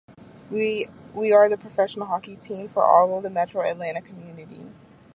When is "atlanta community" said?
3.61-4.65